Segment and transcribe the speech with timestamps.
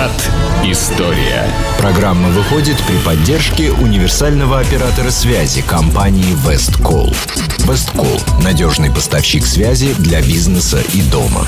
[0.00, 0.30] Виват
[0.64, 1.44] История.
[1.78, 7.14] Программа выходит при поддержке универсального оператора связи компании Westcall.
[7.66, 11.46] Westcall– надежный поставщик связи для бизнеса и дома.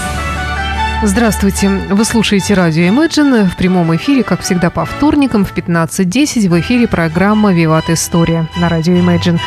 [1.03, 1.69] Здравствуйте.
[1.69, 6.87] Вы слушаете радио Imagine в прямом эфире, как всегда, по вторникам в 15.10 в эфире
[6.87, 9.41] программа «Виват История» на радио Imagine.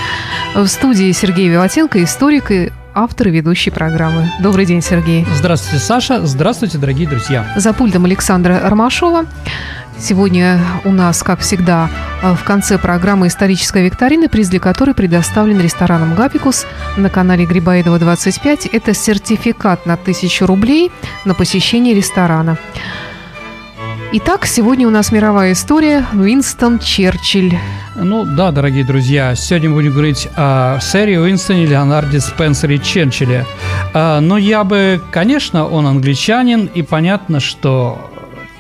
[0.56, 4.32] В студии Сергей Виватенко, историк и автор и ведущий программы.
[4.40, 5.28] Добрый день, Сергей.
[5.36, 6.26] Здравствуйте, Саша.
[6.26, 7.46] Здравствуйте, дорогие друзья.
[7.58, 9.26] За пультом Александра Ромашова.
[9.98, 11.90] Сегодня у нас, как всегда,
[12.22, 16.66] в конце программы «Историческая викторина», приз для которой предоставлен рестораном «Гапикус»
[16.98, 18.66] на канале Грибоедова 25.
[18.68, 20.92] Это сертификат на 1000 рублей
[21.24, 22.58] на посещение ресторана.
[24.14, 27.54] Итак, сегодня у нас мировая история Уинстон Черчилль.
[27.96, 33.46] Ну да, дорогие друзья, сегодня будем говорить о сэре Уинстоне Леонарде Спенсере Черчилле.
[33.94, 38.12] А, но я бы, конечно, он англичанин, и понятно, что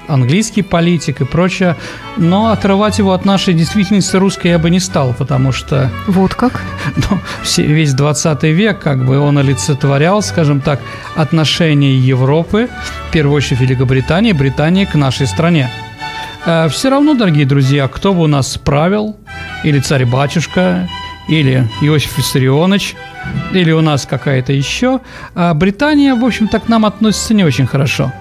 [0.07, 1.75] английский политик и прочее,
[2.17, 5.91] но отрывать его от нашей действительности русской я бы не стал, потому что...
[6.07, 6.61] Вот как?
[6.97, 7.19] Ну,
[7.57, 10.79] весь 20 век, как бы он олицетворял, скажем так,
[11.15, 12.69] отношения Европы,
[13.09, 15.69] в первую очередь Великобритании, Британии к нашей стране.
[16.45, 19.15] Э, Все равно, дорогие друзья, кто бы у нас правил,
[19.63, 20.87] или царь-батюшка,
[21.27, 22.95] или Иосиф Виссарионович,
[23.53, 24.99] или у нас какая-то еще.
[25.33, 28.11] А Британия, в общем-то, к нам относится не очень хорошо.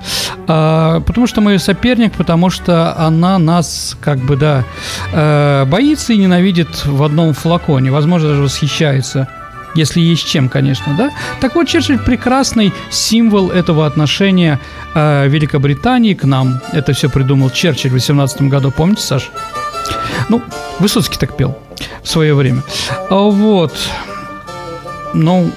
[0.46, 4.64] А, потому что мы ее соперник, потому что она нас, как бы, да,
[5.12, 7.90] э, боится и ненавидит в одном флаконе.
[7.90, 9.28] Возможно, даже восхищается
[9.74, 11.10] если есть чем, конечно, да.
[11.40, 14.60] Так вот, Черчилль прекрасный символ этого отношения
[14.94, 16.60] э, Великобритании к нам.
[16.72, 19.30] Это все придумал Черчилль в 18 году, помните, Саш?
[20.28, 20.42] Ну,
[20.78, 21.58] Высоцкий так пел
[22.02, 22.62] в свое время.
[23.10, 23.74] А Вот.
[25.14, 25.50] Ну,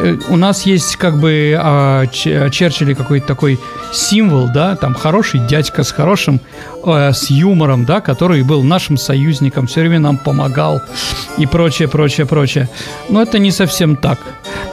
[0.00, 3.58] э, у нас есть как бы о Черчилле какой-то такой
[3.92, 6.40] символ, да, там хороший дядька с хорошим,
[6.84, 10.82] э, с юмором, да, который был нашим союзником, все время нам помогал
[11.38, 12.68] и прочее, прочее, прочее.
[13.08, 14.18] Но это не совсем так.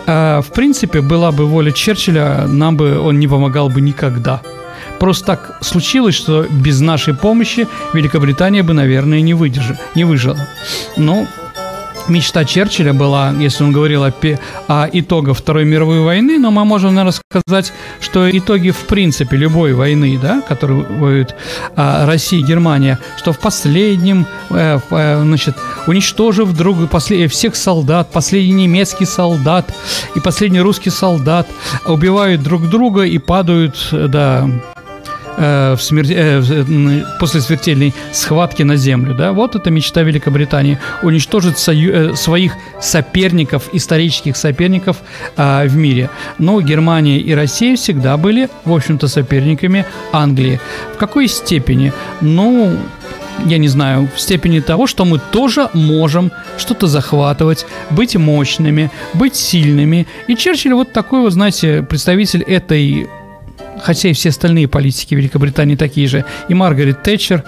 [0.07, 4.41] Э, в принципе, была бы воля Черчилля, нам бы он не помогал бы никогда.
[4.99, 10.39] Просто так случилось, что без нашей помощи Великобритания бы, наверное, не, выдержала, не выжила.
[10.95, 11.27] Ну,
[12.09, 14.13] мечта Черчилля была, если он говорил о,
[14.67, 19.73] о итогах Второй мировой войны, но мы можем, наверное, сказать, что итоги, в принципе, любой
[19.73, 21.35] войны, да, которую воюют
[21.75, 25.55] а, Россия и Германия, что в последнем, э, э, значит,
[25.87, 29.73] уничтожив друг, послед, всех солдат, последний немецкий солдат
[30.15, 31.47] и последний русский солдат
[31.85, 34.49] убивают друг друга и падают, да,
[35.37, 36.05] э, в смер...
[36.09, 39.15] э, после смертельной схватки на землю.
[39.15, 39.31] Да?
[39.31, 41.93] Вот это мечта Великобритании– уничтожить сою...
[41.93, 44.97] э, своих соперников, исторических соперников
[45.37, 46.09] э, в мире.
[46.37, 50.59] Но Германия и Россия всегда были, в общем-то, соперниками Англии.
[50.93, 51.93] В какой степени?
[52.21, 52.77] Ну,
[53.45, 59.35] я не знаю, в степени того, что мы тоже можем что-то захватывать, быть мощными, быть
[59.35, 60.07] сильными.
[60.27, 63.07] И Черчилль вот такой вот, знаете, представитель этой
[63.81, 67.43] хотя и все остальные политики Великобритании такие же, и Маргарет Тэтчер,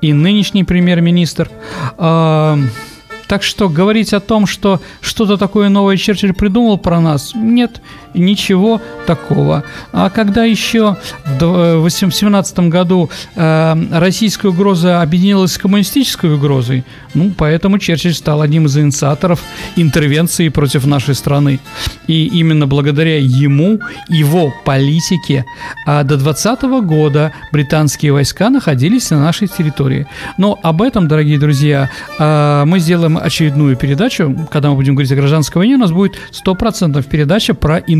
[0.00, 1.50] и нынешний премьер-министр.
[1.96, 7.80] Так что говорить о том, что что-то такое новое Черчилль придумал про нас, нет,
[8.14, 9.64] ничего такого.
[9.92, 16.84] А когда еще в 1817 году э, российская угроза объединилась с коммунистической угрозой,
[17.14, 19.42] ну, поэтому Черчилль стал одним из инициаторов
[19.76, 21.60] интервенции против нашей страны.
[22.06, 25.44] И именно благодаря ему, его политике,
[25.86, 30.06] а до 20 года британские войска находились на нашей территории.
[30.38, 35.16] Но об этом, дорогие друзья, э, мы сделаем очередную передачу, когда мы будем говорить о
[35.16, 37.99] гражданской войне, у нас будет 100% передача про интервенцию.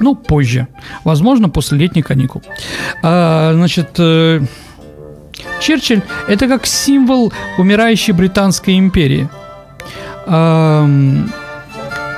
[0.00, 0.68] Ну, позже.
[1.04, 2.42] Возможно, после летних каникул.
[3.02, 4.40] А, значит, э,
[5.60, 9.28] Черчилль– это как символ умирающей Британской империи.
[10.26, 10.86] А,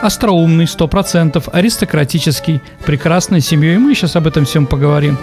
[0.02, 3.78] остроумный, сто процентов, аристократический, прекрасной семьей.
[3.78, 5.18] Мы сейчас об этом всем поговорим.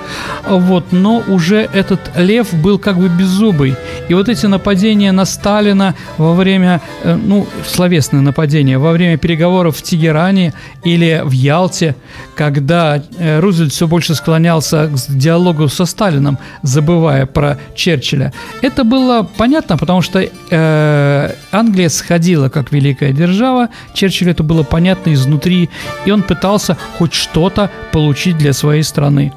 [0.47, 3.75] Вот, но уже этот лев был как бы беззубый.
[4.09, 9.77] И вот эти нападения на Сталина во время, э, ну, словесные нападения, во время переговоров
[9.77, 10.53] в Тегеране
[10.83, 11.95] или в Ялте,
[12.35, 18.33] когда э, Рузвельт все больше склонялся к диалогу со Сталином, забывая про Черчилля.
[18.61, 25.13] Это было понятно, потому что э, Англия сходила как великая держава, Черчиллю это было понятно
[25.13, 25.69] изнутри,
[26.05, 29.33] и он пытался хоть что-то получить для своей страны.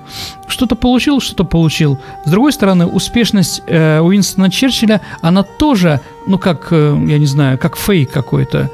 [0.48, 1.98] Что-то получил, что-то получил.
[2.24, 7.58] С другой стороны, успешность э, Уинстона Черчилля, она тоже, ну как, э, я не знаю,
[7.58, 8.70] как фейк какой-то.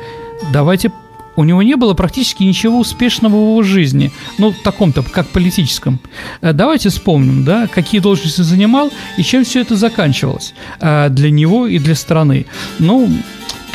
[0.53, 0.91] Давайте
[1.37, 6.01] у него не было практически ничего успешного в его жизни, ну, в таком-то, как политическом.
[6.41, 11.67] Э, давайте вспомним, да, какие должности занимал и чем все это заканчивалось э, для него
[11.67, 12.47] и для страны.
[12.79, 13.11] Ну,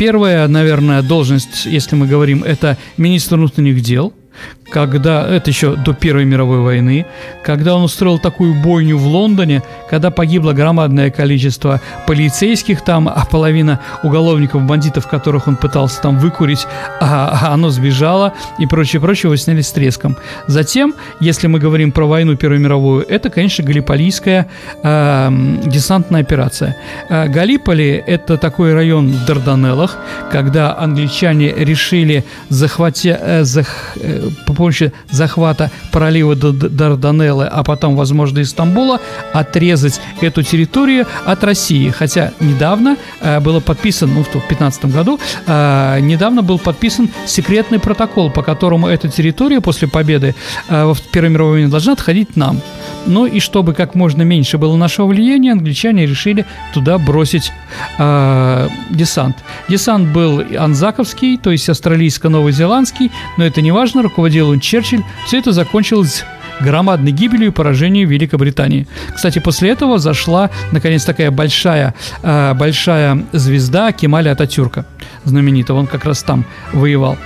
[0.02, 4.16] первая, наверное, должность, если мы говорим, это министр внутренних дел–
[4.72, 7.06] когда, это еще до Первой мировой войны,
[7.44, 13.80] когда он устроил такую бойню в Лондоне, когда погибло громадное количество полицейских там, а половина
[14.04, 16.66] уголовников, бандитов, которых он пытался там выкурить,
[17.00, 20.18] а, а оно сбежало и прочее, прочее, его сняли с треском.
[20.48, 24.48] Затем, если мы говорим про войну Первую мировую, это, конечно, Галиполийская
[24.84, 25.30] э,
[25.66, 26.78] десантная операция.
[27.10, 29.98] Э, Галиполи– это такой район в Дарданеллах,
[30.32, 34.30] когда англичане решили захватить, э, зах, э,
[34.62, 39.00] помощью захвата пролива Дарданеллы, а потом, возможно, и Стамбула,
[39.34, 41.90] отрезать эту территорию от России.
[41.90, 48.30] Хотя недавно э, было подписан, ну, в 2015 году, э, недавно был подписан секретный протокол,
[48.30, 50.36] по которому эта территория после победы
[50.70, 52.62] э, в Первой мировой войне должна отходить нам.
[53.08, 57.52] Ну и чтобы как можно меньше было нашего влияния, англичане решили туда бросить
[57.98, 59.38] э, десант.
[59.70, 65.04] Десант был анзаковский, то есть австралийско-новозеландский, но это не важно, руководил он Черчилль.
[65.26, 66.26] Все это закончилось
[66.60, 68.88] громадной гибелью и поражением Великобритании.
[69.16, 74.86] Кстати, после этого зашла, наконец, такая большая, э, большая звезда Кемаля Ататюрка,
[75.26, 75.80] знаменитого.
[75.80, 77.18] Он как раз там воевал.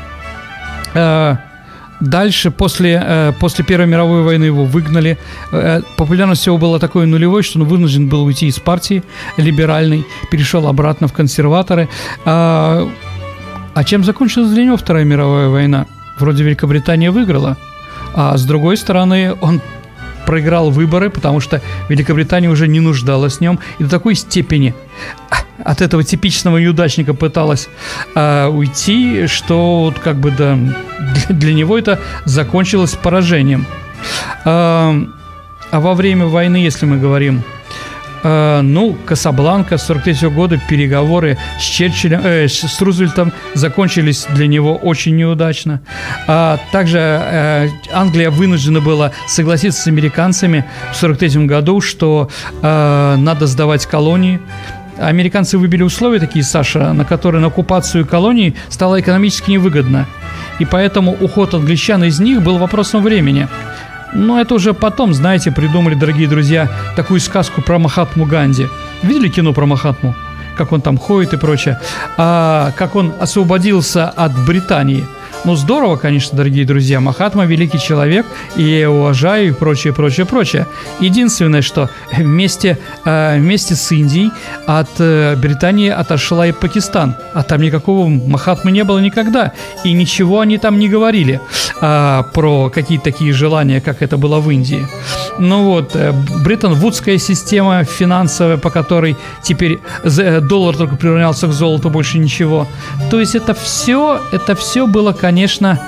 [0.94, 1.36] Э,
[2.02, 5.18] Дальше, после, э, после Первой мировой войны его выгнали.
[5.52, 9.02] Э, популярность его была такой нулевой, что он вынужден был уйти из партии
[9.38, 11.88] либеральной, перешел обратно в консерваторы.
[12.26, 12.88] А,
[13.74, 15.86] а чем закончилась для него Вторая мировая война?
[16.20, 17.58] Вроде Великобритания выиграла,
[18.14, 19.62] а с другой стороны он
[20.26, 24.74] проиграл выборы, потому что Великобритания уже не нуждалась в нем и до такой степени
[25.64, 27.70] от этого типичного неудачника пыталась
[28.16, 33.66] э, уйти, что вот как бы да, для, для него это закончилось поражением.
[34.44, 35.06] Э,
[35.72, 37.44] а во время войны, если мы говорим
[38.26, 45.16] Uh, ну, Касабланка 43 года, переговоры с Черчиллем, э, с Рузвельтом закончились для него очень
[45.16, 45.80] неудачно.
[46.28, 52.32] А также э, Англия вынуждена была согласиться с американцами в 43 году, что
[52.64, 54.40] э, надо сдавать колонии.
[54.98, 60.08] Американцы выбили условия такие, Саша, на которые на оккупацию колоний стало экономически невыгодно.
[60.58, 63.48] И поэтому уход англичан из них был вопросом времени.
[64.16, 68.68] Но это уже потом, знаете, придумали, дорогие друзья, такую сказку про Махатму Ганди.
[69.04, 70.16] Видели кино про Махатму?
[70.58, 71.80] Как он там ходит и прочее.
[72.18, 75.06] А как он освободился от Британии–
[75.46, 77.00] ну, здорово, конечно, дорогие друзья.
[77.00, 78.26] Махатма– великий человек,
[78.56, 80.66] и я его уважаю, и прочее, прочее, прочее.
[81.00, 84.32] Единственное, что вместе, э, вместе с Индией
[84.66, 87.16] от э, Британии отошла и Пакистан.
[87.34, 89.54] А там никакого Махатмы не было никогда.
[89.84, 91.40] И ничего они там не говорили
[91.80, 94.88] э, про какие-то такие желания, как это было в Индии.
[95.38, 101.90] Ну вот, э, Бреттон-Вудская система финансовая, по которой теперь э, доллар только приравнялся к золоту,
[101.90, 102.68] больше ничего.
[103.10, 105.80] То есть это все, это все было, конечно,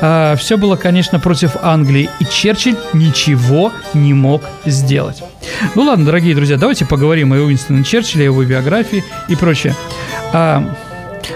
[0.00, 5.22] э, все было, конечно, против Англии, и Черчилль ничего не мог сделать.
[5.74, 9.74] Ну ладно, дорогие друзья, давайте поговорим о Уинстоне Черчилле, его биографии и прочее.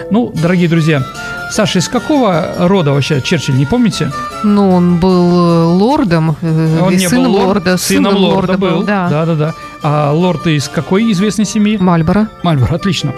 [0.09, 1.03] Ну, дорогие друзья,
[1.51, 4.11] Саша, из какого рода вообще Черчилль, не помните?
[4.43, 8.35] Ну, он был э, лордом, э, он не сын был лорд, лорда, сыном, сыном лорда,
[8.35, 8.77] лорда был.
[8.77, 8.83] был.
[8.83, 9.09] Да.
[9.09, 9.53] да, да, да.
[9.83, 11.77] А лорд из какой известной семьи?
[11.77, 12.29] Мальборо.
[12.43, 13.13] Мальборо, отлично.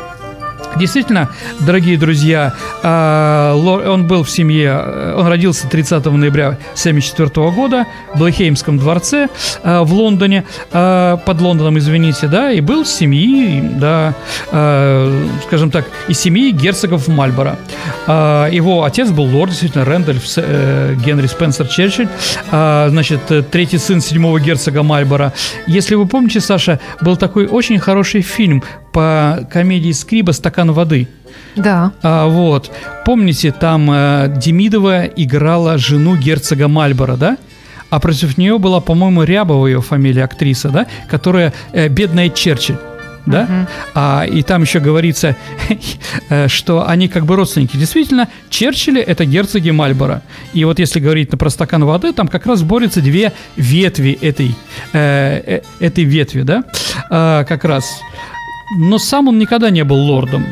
[0.78, 7.86] Действительно, дорогие друзья, а, он был в семье, э, он родился 30 ноября 1974 года
[8.14, 9.28] в Блэхеймском дворце
[9.64, 14.14] а, в Лондоне, а, под Лондоном, извините, да, и был в семьи, да,
[15.46, 17.58] скажем так, из семьи герцогов Мальборо.
[18.08, 22.10] Его отец был лорд, действительно, Рэндольф э, Генри Спенсер Черчилль,
[22.50, 25.34] значит, третий сын седьмого герцога Мальборо.
[25.68, 28.64] Если вы помните, Саша, был такой очень хороший фильм
[28.94, 31.08] по комедии Скриба «Стакан воды».
[31.56, 31.92] Да.
[32.02, 32.72] А, вот.
[33.06, 37.38] Помните, там э, Демидова играла жену герцога Мальбора, да?
[37.90, 40.88] А против нее была, по-моему, Рябова ее фамилия, актриса, да?
[41.10, 42.78] Которая э, бедная Черчилль
[43.26, 43.44] да?
[43.44, 43.68] Uh-huh.
[43.96, 45.36] А, и там еще говорится,
[46.30, 47.78] э, что они как бы родственники.
[47.78, 50.22] Действительно, Черчилли– это герцоги Мальборо.
[50.54, 54.56] И вот если говорить про стакан воды, там как раз борются две ветви этой,
[54.94, 56.64] э, э, этой ветви, да?
[57.10, 58.02] А, как раз
[58.78, 60.46] но сам он никогда не был лордом.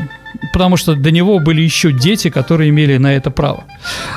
[0.53, 3.65] потому что до него были еще дети, которые имели на это право.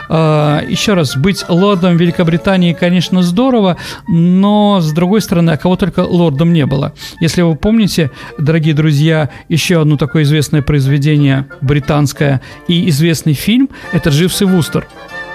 [0.08, 3.76] А, еще раз, быть лордом Великобритании, конечно, здорово,
[4.08, 6.92] но, с другой стороны, а кого только лордом не было.
[7.20, 14.10] Если вы помните, дорогие друзья, еще одно такое известное произведение британское и известный фильм– это
[14.10, 14.86] «Дживс и Вустер».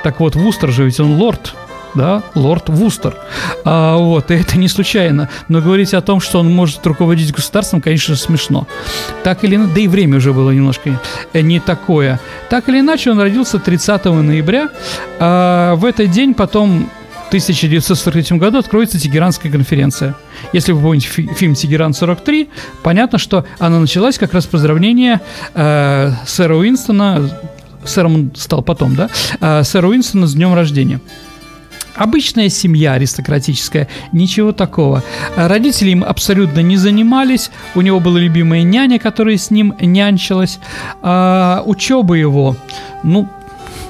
[0.04, 1.54] Так вот, Вустер же ведь он лорд–
[1.96, 3.16] да, лорд Вустер.
[3.66, 5.30] А, вот, и это не случайно.
[5.48, 8.68] Но говорить о том, что он может руководить государством, конечно, смешно.
[9.24, 11.00] Так или иначе, да и время уже было немножко
[11.34, 12.20] э, не такое.
[12.50, 14.70] Так или иначе, он родился 30 ноября.
[15.20, 16.90] А, в этот день потом
[17.26, 20.16] в 1943 году откроется Тегеранская конференция.
[20.52, 22.48] Если вы помните фи- фильм «Тегеран-43»,
[22.82, 25.22] понятно, что она началась как раз поздравления
[25.54, 27.30] э, сэра Уинстона,
[27.86, 31.02] сэром он стал потом, да, э, сэра Уинстона с днем рождения.
[32.00, 35.04] Обычная семья аристократическая, ничего такого.
[35.36, 37.52] Родители им абсолютно не занимались.
[37.76, 40.60] У него была любимая няня, которая с ним нянчилась.
[41.02, 42.56] А учеба его,
[43.04, 43.28] ну,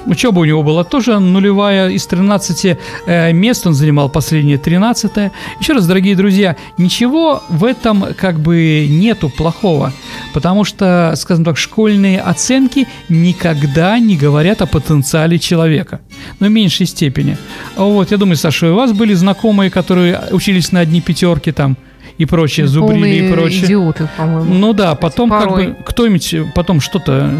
[0.06, 1.90] Учеба у него была тоже нулевая.
[1.90, 5.30] Из 13 э, мест он занимал последнее 13 -е.
[5.60, 9.92] Еще раз, дорогие друзья, ничего в этом как бы нету плохого.
[10.32, 16.00] Потому что, скажем так, школьные оценки никогда не говорят о потенциале человека.
[16.40, 17.36] Но в меньшей степени.
[17.76, 21.76] Вот, я думаю, Саша, у вас были знакомые, которые учились на одни пятерки там,
[22.18, 23.64] и прочее, зубрили Полные и прочее.
[23.64, 24.54] идиоты, по-моему.
[24.54, 25.68] Ну да, потом как Порой.
[25.68, 27.30] бы кто-нибудь потом что-то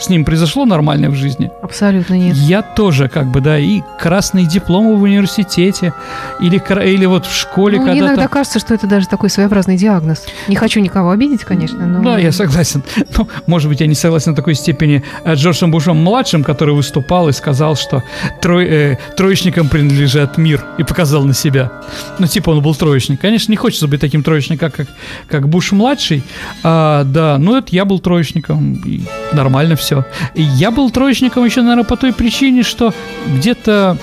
[0.00, 1.50] с ним произошло нормальное в жизни.
[1.62, 2.36] Абсолютно нет.
[2.36, 5.92] Я тоже, как бы, да, и красные дипломы в университете,
[6.40, 8.14] или, или вот в школе Ну, мне когда-то.
[8.14, 10.24] иногда кажется, что это даже такой своеобразный диагноз.
[10.48, 12.02] Не хочу никого обидеть, конечно, но...
[12.02, 12.82] Да, я согласен.
[13.16, 17.28] Ну, может быть, я не согласен в такой степени с Джорджем Бушем младшим, который выступал
[17.28, 18.04] и сказал, что
[18.40, 21.72] трой, э, троечникам принадлежит мир, и показал на себя.
[22.18, 23.20] Ну, типа он был троечник.
[23.20, 24.86] Конечно, не хочется быть таким троечником, как,
[25.28, 26.22] как Буш младший.
[26.62, 29.02] А, да, ну это я был троечником, и
[29.32, 29.87] нормально все.
[30.34, 32.92] Я был троечником еще, наверное, по той причине, что
[33.26, 33.96] где-то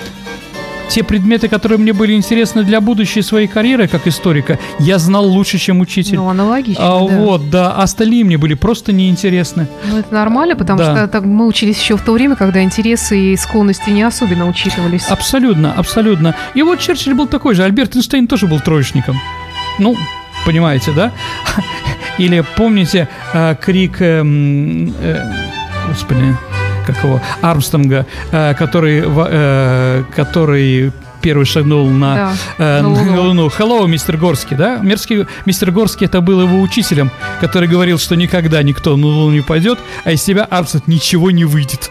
[0.88, 5.58] те предметы, которые мне были интересны для будущей своей карьеры как историка, я знал лучше,
[5.58, 6.14] чем учитель.
[6.16, 7.16] Ну, аналогично, А, да.
[7.16, 9.66] Вот, да, остальные мне были просто неинтересны.
[9.90, 10.94] Ну, это нормально, потому Да.
[10.96, 15.08] что так, мы учились еще в то время, когда интересы и склонности не особенно учитывались.
[15.08, 16.36] Абсолютно, абсолютно.
[16.54, 19.20] И вот Черчилль был такой же, Альберт Эйнштейн тоже был троечником.
[19.80, 19.96] Ну,
[20.44, 21.10] понимаете, да?
[22.18, 25.45] Или помните э, крик, эм, э,
[25.88, 26.36] господи,
[26.86, 33.48] как его, Армстронга, э, который, э, который первый шагнул на, Да, э, на на Луну.
[33.48, 34.76] Hello, мистер Горский, да?
[34.76, 39.40] Мерзкий, мистер Горский это был его учителем, который говорил, что никогда никто на Луну не
[39.40, 41.90] пойдет, а из себя Армстронг ничего не выйдет.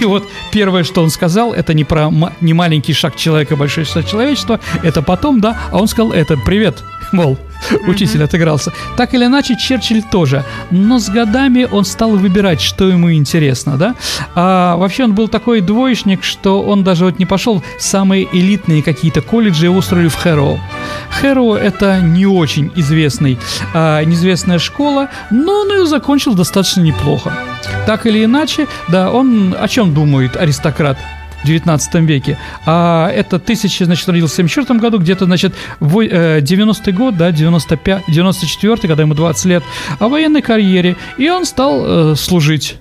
[0.00, 2.10] И вот первое, что он сказал, это не про
[2.42, 6.84] не маленький шаг человека, большой шаг человечества, это потом, да, а он сказал это, привет,
[7.12, 7.38] мол,
[7.86, 8.72] учитель отыгрался.
[8.96, 10.44] Так или иначе, Черчилль тоже.
[10.70, 13.94] Но с годами он стал выбирать, что ему интересно, да.
[14.34, 18.82] А вообще он был такой двоечник, что он даже вот не пошел в самые элитные
[18.82, 20.60] какие-то колледжи, его устроили в Хэроу.
[21.20, 23.38] Хэроу это не очень известный,
[23.72, 27.32] а, неизвестная школа, но он ее закончил достаточно неплохо.
[27.86, 30.98] Так или иначе, да, он о чем думает аристократ?
[31.44, 32.38] 19 веке.
[32.66, 37.30] А это тысяча, значит, родился в 74 году, где-то, значит, в э, 90-й год, да,
[37.30, 39.62] 95, 94 когда ему 20 лет,
[39.98, 40.96] о военной карьере.
[41.18, 42.78] И он стал э, служить.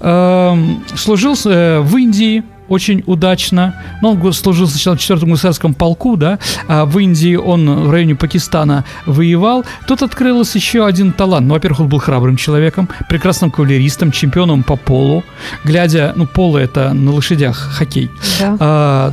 [0.00, 3.74] Эм, служил э, в Индии, очень удачно.
[4.02, 8.14] Ну, он служил сначала в 4-м гусарском полку, да, а в Индии он в районе
[8.14, 9.64] Пакистана воевал.
[9.86, 11.46] Тут открылся еще один талант.
[11.46, 15.22] Ну, во-первых, он был храбрым человеком, прекрасным кавалеристом, чемпионом по полу.
[15.64, 18.10] Глядя, ну, поло это на лошадях, хоккей.
[18.40, 18.56] Да.
[18.60, 19.12] А,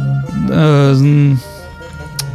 [0.50, 1.39] м,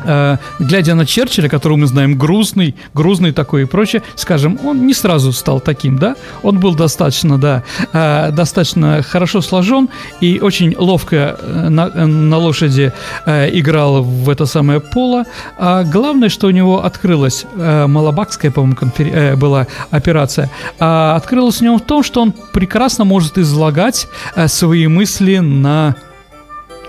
[0.07, 4.95] э, глядя на Черчилля, которого мы знаем грустный, грузный такой и прочее, скажем, он не
[4.95, 6.17] сразу стал таким, да?
[6.43, 9.89] Он был достаточно, да, э, достаточно хорошо сложен
[10.21, 12.93] и очень ловко э, на, на лошади
[13.27, 15.25] играл в это самое поло.
[15.59, 20.51] А главное, что у него открылась Малабакская, по-моему, конфер- была операция.
[20.79, 24.09] А открылась у него в том, что он прекрасно может излагать
[24.47, 25.97] свои мысли на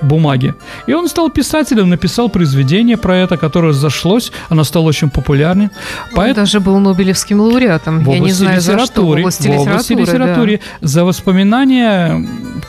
[0.02, 0.56] бумаге.
[0.88, 5.72] И он стал писателем, написал произведение про это, которое зашлось, оно стало очень популярным.
[6.16, 8.04] Он даже был Нобелевским лауреатом.
[8.04, 9.02] в Я не знаю, за что.
[9.06, 10.24] В области в области литературы, да.
[10.24, 12.28] литературы за воспоминания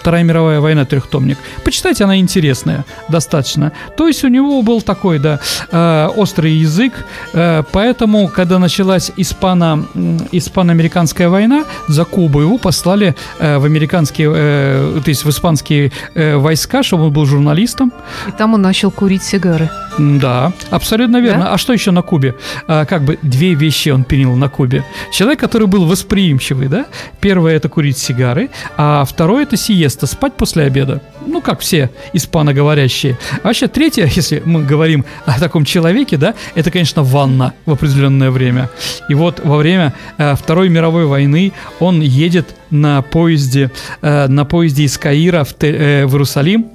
[0.09, 1.37] Вторая мировая война трехтомник.
[1.65, 3.73] Почитайте, она интересная, достаточно.
[3.95, 5.39] То есть у него был такой, да,
[5.71, 6.95] э, острый язык,
[7.35, 9.85] э, поэтому, когда началась испано,
[10.33, 16.39] испано-американская война, за Кубу его послали э, в американские, э, то есть в испанские э,
[16.39, 17.93] войска, чтобы он был журналистом.
[18.29, 19.69] И там он начал курить сигары.
[19.99, 21.45] Да, абсолютно верно.
[21.45, 21.53] Да?
[21.53, 22.35] А что еще на Кубе?
[22.67, 24.85] А, как бы две вещи он принял на Кубе.
[25.13, 26.87] Человек, который был восприимчивый, да?
[27.21, 29.57] Первое это курить сигары, а второе это
[29.99, 31.01] сиеста, спать после обеда.
[31.27, 33.19] Ну, как все испаноговорящие.
[33.43, 38.31] А вообще, третье, если мы говорим о таком человеке, да, это, конечно, ванна в определенное
[38.31, 38.69] время.
[39.09, 43.71] И вот во время э, Второй мировой войны он едет на поезде,
[44.03, 46.67] э, на поезде из Каира в, э, в Иерусалим.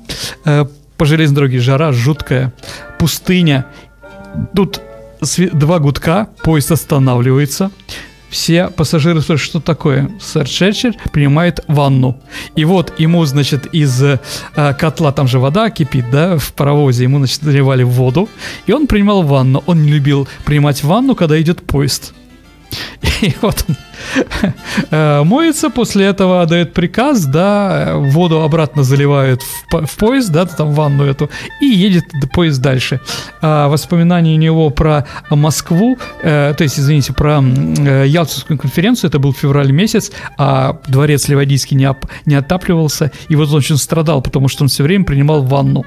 [0.45, 0.65] Э,
[0.97, 2.53] по железной дороге жара жуткая,
[2.99, 3.65] пустыня.
[4.55, 4.81] Тут
[5.53, 7.71] два гудка, поезд останавливается.
[8.33, 10.09] Все пассажиры спрашивают, что такое.
[10.19, 12.19] Сэр Черчилль принимает ванну.
[12.55, 14.19] И вот ему, значит, из э,
[14.55, 18.27] котла, там же вода кипит, да, в паровозе, ему, значит, наливали воду,
[18.65, 19.63] и он принимал ванну.
[19.67, 22.15] Он не любил принимать ванну, когда идет поезд.
[23.21, 23.75] И вот он
[24.91, 30.71] э, моется, после этого отдает приказ, да, воду обратно заливают в, в поезд, да, там
[30.71, 31.29] в ванну эту,
[31.61, 32.99] и едет поезд дальше.
[33.41, 39.19] А воспоминания у него про Москву, э, то есть, извините, про э, Ялтинскую конференцию, это
[39.19, 44.21] был февраль месяц, а дворец Ливадийский не, оп- не отапливался, и вот он очень страдал,
[44.21, 45.85] потому что он все время принимал ванну.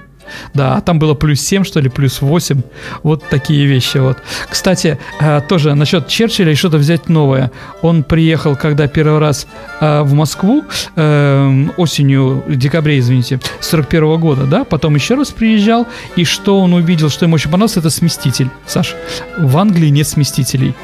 [0.54, 2.62] Да, там было плюс 7, что ли, плюс 8.
[3.02, 4.18] Вот такие вещи вот.
[4.48, 7.50] Кстати, э, тоже насчет Черчилля и что-то взять новое.
[7.82, 9.46] Он приехал, когда первый раз
[9.80, 10.64] э, в Москву,
[10.96, 17.10] э, осенью, декабре, извините, 41 года, да, потом еще раз приезжал, и что он увидел,
[17.10, 18.48] что ему очень понравилось, это сместитель.
[18.66, 18.94] Саш,
[19.38, 20.74] в Англии нет сместителей.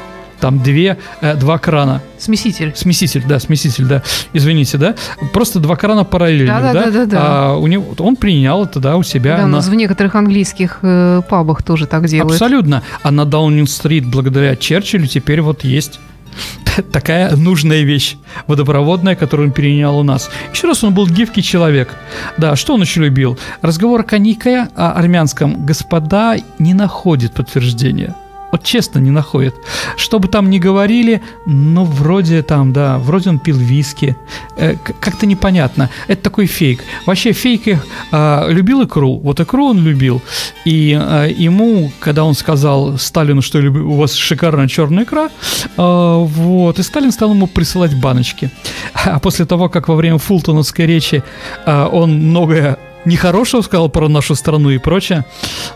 [0.43, 2.01] Там две, э, два крана.
[2.17, 2.73] Смеситель.
[2.75, 4.03] Смеситель, да, смеситель, да.
[4.33, 4.93] Извините, да.
[5.31, 6.73] Просто два крана параллельных, да.
[6.73, 7.19] Да-да-да-да-да.
[7.21, 9.37] А у него, он принял это, да, у себя.
[9.37, 12.33] Да, на- в некоторых английских э, пабах тоже так делают.
[12.33, 12.83] Абсолютно.
[13.03, 16.01] А на Даунинг-стрит благодаря Черчиллю теперь вот есть
[16.91, 20.29] такая нужная вещь водопроводная, которую он перенял у нас.
[20.53, 21.95] Еще раз, он был гибкий человек.
[22.37, 23.39] Да, что он еще любил?
[23.61, 28.13] Разговор о коньяке, о армянском господа не находит подтверждения.
[28.53, 29.55] Вот честно, не находит.
[29.97, 34.15] Что бы там ни говорили, ну, вроде там, да, вроде он пил виски.
[34.57, 35.89] Э, как-то непонятно.
[36.07, 36.83] Это такой фейк.
[37.07, 37.79] Вообще фейки
[38.11, 39.17] а, любил икру.
[39.17, 40.21] Вот икру он любил.
[40.65, 45.29] И а, ему, когда он сказал Сталину, что у вас шикарная черная икра,
[45.75, 48.51] а, вот, и Сталин стал ему присылать баночки.
[49.05, 51.23] А после того, как во время фултоновской речи
[51.65, 55.25] а, он многое нехорошего сказал про нашу страну и прочее.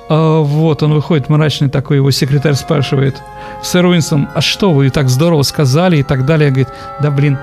[0.09, 3.15] А, вот, он выходит мрачный такой, его секретарь спрашивает,
[3.63, 6.49] сэр Уинстон, а что вы так здорово сказали и так далее.
[6.49, 6.69] Говорит,
[7.01, 7.37] да блин,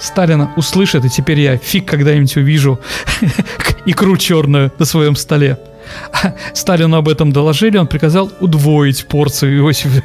[0.00, 2.80] Сталина услышит, и теперь я фиг когда-нибудь увижу
[3.86, 5.58] икру черную на своем столе.
[6.52, 10.02] Сталину об этом доложили, он приказал удвоить порцию Иосифу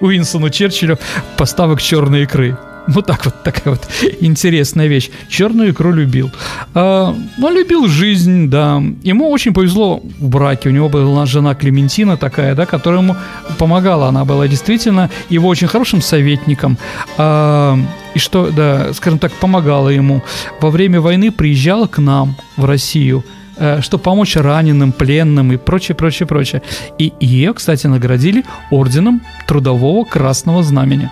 [0.00, 0.98] Уинстону Черчиллю
[1.36, 2.56] поставок черной икры.
[2.94, 3.88] Вот так вот, такая вот
[4.20, 5.10] интересная вещь.
[5.28, 6.30] Черную икру любил.
[6.74, 8.82] А, но любил жизнь, да.
[9.02, 10.68] Ему очень повезло в браке.
[10.68, 13.16] У него была жена Клементина такая, да, которая ему
[13.58, 14.08] помогала.
[14.08, 16.78] Она была действительно его очень хорошим советником.
[17.16, 17.78] А,
[18.14, 20.22] и что, да, скажем так, помогала ему.
[20.60, 23.24] Во время войны приезжала к нам в Россию
[23.56, 26.62] э, чтобы помочь раненым, пленным и прочее, прочее, прочее.
[26.98, 31.10] И ее, кстати, наградили орденом Трудового Красного Знамени.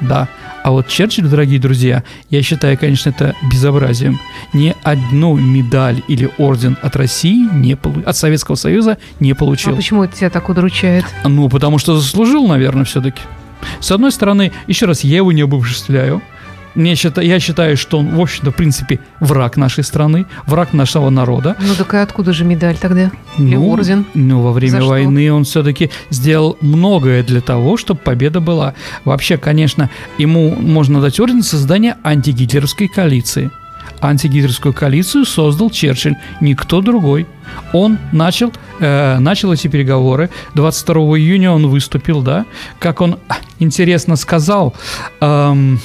[0.00, 0.28] Да.
[0.62, 4.20] А вот Черчилль, дорогие друзья, я считаю, конечно, это безобразием.
[4.52, 9.74] Ни одну медаль или орден от России не полу- от Советского Союза не А получил.
[9.74, 11.04] почему это тебя так удручает?
[11.24, 13.20] Ну, потому что заслужил, наверное, все-таки.
[13.80, 16.22] С одной стороны, еще раз, я его не обобществляю.
[16.74, 21.10] Мне счита- я считаю, что он, в общем-то, в принципе, враг нашей страны, враг нашего
[21.10, 21.56] народа.
[21.60, 23.10] Ну так и откуда же медаль тогда?
[23.38, 24.06] Или Ну, орден?
[24.14, 24.88] Ну, во время За что?
[24.88, 28.74] войны он все-таки сделал многое для того, чтобы победа была.
[29.04, 33.50] Вообще, конечно, ему можно дать орден за создание антигитлеровской коалиции.
[34.00, 37.26] Антигитлеровскую коалицию создал Черчилль, никто другой.
[37.72, 40.30] Он начал, э, начал эти переговоры.
[40.54, 42.44] 22 июня он выступил, да.
[42.78, 44.74] Как он а, интересно сказал,
[45.20, 45.80] эм,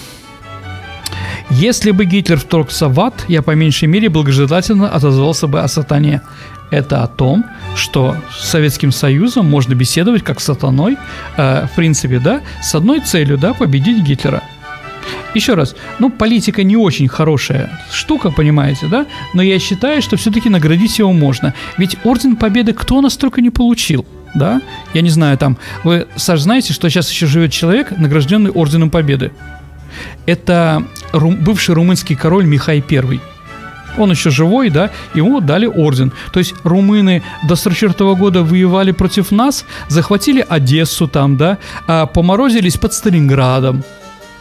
[1.49, 6.21] если бы Гитлер вторгся в ад, я по меньшей мере благожелательно отозвался бы о сатане.
[6.69, 10.97] Это о том, что с Советским Союзом можно беседовать как с сатаной,
[11.37, 14.43] э, в принципе, да, с одной целью, да, победить Гитлера.
[15.33, 19.05] Еще раз, ну, политика не очень хорошая штука, понимаете, да?
[19.33, 21.53] Но я считаю, что все-таки наградить его можно.
[21.77, 24.61] Ведь Орден Победы кто нас только не получил, да?
[24.93, 29.31] Я не знаю, там, вы, Саш, знаете, что сейчас еще живет человек, награжденный Орденом Победы?
[30.25, 33.19] Это рум- бывший румынский король Михай I.
[33.97, 36.11] Он еще живой, да, ему дали орден.
[36.31, 42.77] То есть румыны до 44 года воевали против нас, захватили Одессу там, да, а поморозились
[42.77, 43.83] под Сталинградом.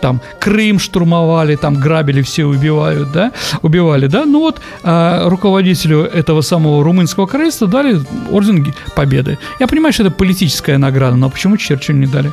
[0.01, 6.43] там Крым штурмовали, там грабили, все убивают, да, убивали, да, ну вот э, руководителю этого
[6.43, 7.99] самого румынского королевства дали
[8.31, 9.39] орден Победы.
[9.59, 12.31] Я понимаю, что это политическая награда, но почему Черчиллю не дали?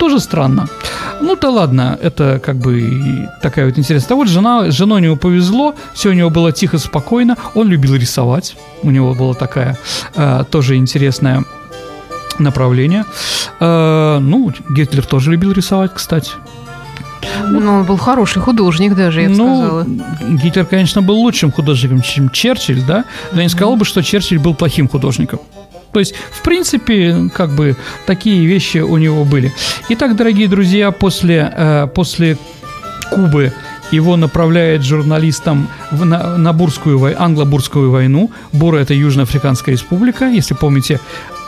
[0.00, 0.66] Тоже странно.
[1.20, 4.14] Ну да ладно, это как бы такая вот интересная.
[4.14, 7.36] А вот жена, женой у него повезло, все у него было тихо, спокойно.
[7.54, 8.56] Он любил рисовать.
[8.82, 9.76] У него была такая
[10.16, 11.44] э, тоже интересная
[12.38, 13.04] направление.
[13.60, 16.32] Э, ну, Гитлер тоже любил рисовать, кстати.
[17.46, 19.86] Ну, он был хороший художник даже, я бы ну, сказала.
[20.42, 24.38] Гитлер, конечно, был лучшим художником, чем Черчилль, да, но я не сказал бы, что Черчилль
[24.38, 25.40] был плохим художником.
[25.92, 27.76] То есть, в принципе, как бы
[28.06, 29.52] такие вещи у него были.
[29.88, 32.38] Итак, дорогие друзья, после, э, после
[33.10, 33.52] Кубы
[33.90, 38.30] его направляет журналистам в, на, на Бурскую, англо-бурскую войну.
[38.52, 40.26] Бура– это Южноафриканская республика.
[40.26, 41.00] Если помните,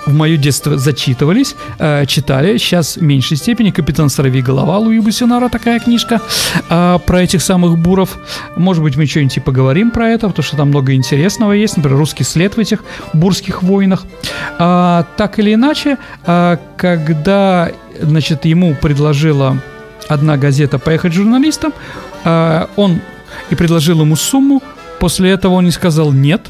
[0.06, 2.58] в мое детство зачитывались, э, читали.
[2.58, 6.20] Сейчас в меньшей степени «Капитан Сорови голова» Луи Бусинара, такая книжка
[6.68, 8.18] э, про этих самых буров.
[8.56, 11.76] Может быть, мы что-нибудь и поговорим про это, потому что там много интересного есть.
[11.76, 14.04] Например, русский след в этих бурских войнах.
[14.58, 19.58] А, так или иначе, а, когда значит, ему предложила
[20.08, 21.72] одна газета поехать журналистом,
[22.24, 23.00] а, он
[23.50, 24.62] и предложил ему сумму,
[24.98, 26.48] после этого он не сказал «нет»,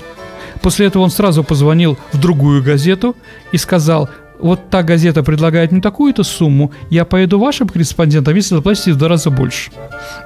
[0.63, 3.17] После этого он сразу позвонил в другую газету
[3.51, 4.09] и сказал,
[4.43, 9.09] вот та газета предлагает мне такую-то сумму, я поеду вашим корреспондентом, если заплатите в два
[9.09, 9.71] раза больше.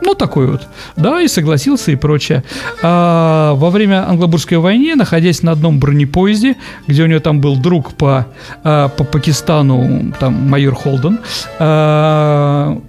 [0.02, 0.66] Ну, такой вот.
[0.96, 2.42] Да, и согласился и прочее.
[2.82, 7.92] А, во время англобурской войны, находясь на одном бронепоезде, где у него там был друг
[7.92, 8.26] по,
[8.64, 11.20] а, по Пакистану, там майор Холден,
[11.58, 12.80] а,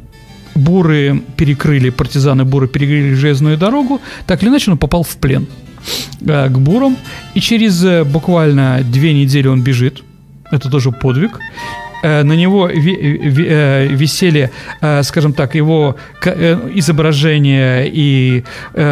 [0.55, 5.47] буры перекрыли, партизаны буры перекрыли железную дорогу, так или иначе он попал в плен.
[6.26, 6.97] Э, к бурам.
[7.36, 10.04] И через э, буквально две недели он бежит.
[10.52, 11.39] Это тоже подвиг.
[12.04, 14.52] Э, на него висели,
[15.04, 15.95] скажем так, его
[16.76, 18.43] изображения и,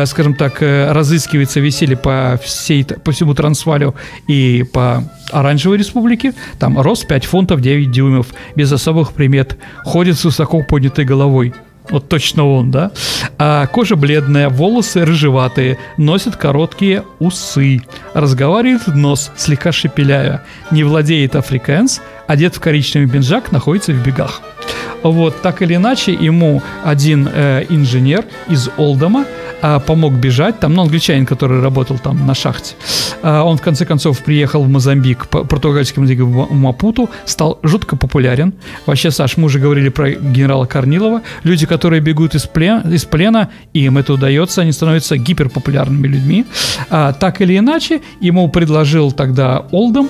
[0.06, 3.96] скажем так, разыскивается, висели по, всей, по всему Трансвалю
[4.28, 6.34] и по Оранжевой Республике.
[6.60, 11.54] Там рост 5 фунтов 9 дюймов, без особых примет, ходит с высоко поднятой головой.
[11.90, 12.92] Вот точно он, да?
[13.38, 17.82] А кожа бледная, волосы рыжеватые, носит короткие усы,
[18.14, 24.42] разговаривает в нос, слегка шепеляя, не владеет африканс, одет в коричневый бенжак, находится в бегах.
[25.04, 29.26] Вот, так или иначе, ему один э, инженер из Олдома
[29.62, 30.60] э, помог бежать.
[30.60, 32.76] Там, ну, англичанин, который работал там на шахте.
[33.22, 37.96] Э, он, в конце концов, приехал в Мозамбик, по португальскому языку в Мапуту, стал жутко
[37.96, 38.54] популярен.
[38.88, 41.22] Вообще, Саш, мы уже говорили про генерала Корнилова.
[41.44, 46.46] Люди, которые бегут из, плен, из плена, им это удается, они становятся гиперпопулярными людьми.
[46.90, 50.10] А, так или иначе, ему предложил тогда Олдом,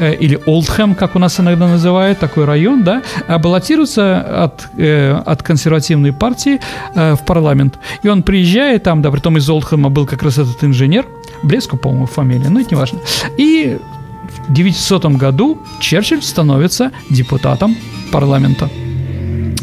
[0.00, 3.02] э, или Олдхэм, как у нас иногда называют, такой район, да,
[3.38, 6.60] баллотироваться от, э, от консервативной партии
[6.94, 7.78] э, в парламент.
[8.02, 11.06] И он приезжает там, да, при том из Олдхэма был как раз этот инженер,
[11.42, 13.00] Блеску, по-моему, фамилия, но это не важно.
[13.36, 13.78] И
[14.48, 17.76] в 900 году Черчилль становится депутатом
[18.12, 18.68] парламента.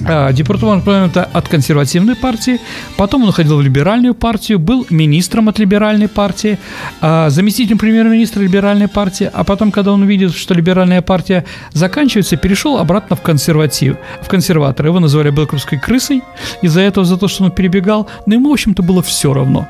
[0.08, 2.60] А, депутатом парламента от консервативной партии,
[2.98, 6.58] потом он уходил в либеральную партию, был министром от либеральной партии,
[7.02, 12.78] а, заместителем премьер-министра либеральной партии, а потом, когда он увидел, что либеральная партия заканчивается, перешел
[12.78, 14.90] обратно в консерватив, в консерваторы.
[14.90, 16.24] Его называли белкрупской крысой
[16.62, 19.68] из-за этого, за то, что он перебегал, но ему, в общем-то, было все равно.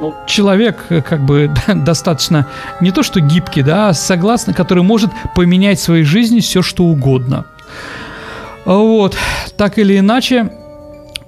[0.00, 2.46] Ну, человек э, как бы достаточно
[2.80, 6.84] не то что гибкий, да, а согласный, который может поменять в своей жизни все, что
[6.84, 7.44] угодно.
[8.64, 9.16] Вот,
[9.56, 10.50] так или иначе,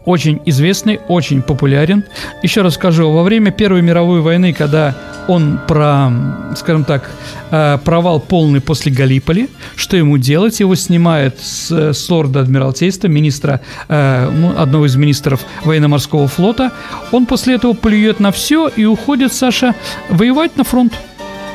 [0.05, 2.05] очень известный, очень популярен.
[2.43, 4.95] Еще раз скажу, во время Первой мировой войны, когда
[5.29, 6.11] он про,
[6.57, 7.11] скажем так,
[7.51, 10.61] э, провал полный после Галиполи, что ему делать?
[10.61, 16.71] Его снимают с, с лорда Адмиралтейства, министра, э, ну, одного из министров военно-морского флота.
[17.11, 19.75] Он после этого плюет на все и уходит, Саша,
[20.11, 20.93] воевать на фронт.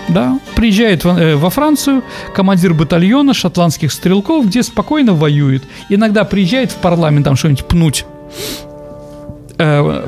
[0.09, 5.63] Да, приезжает э, во Францию командир батальона шотландских стрелков, где спокойно воюет.
[5.89, 8.05] Иногда приезжает в парламент там что-нибудь пнуть
[9.59, 10.07] э,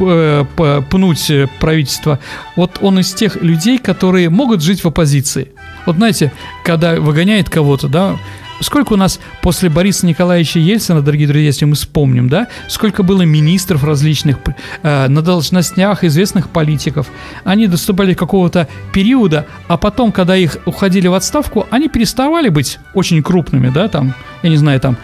[0.00, 2.18] э, пнуть правительство.
[2.56, 5.50] Вот он из тех людей, которые могут жить в оппозиции.
[5.86, 6.30] Вот знаете,
[6.64, 8.16] когда выгоняет кого-то, да,
[8.60, 13.22] Сколько у нас после Бориса Николаевича Ельцина, дорогие друзья, если мы вспомним, да, сколько было
[13.22, 14.38] министров различных
[14.82, 17.06] э, на должностях известных политиков.
[17.44, 23.22] Они доступали какого-то периода, а потом, когда их уходили в отставку, они переставали быть очень
[23.22, 24.96] крупными, да, там, я не знаю, там,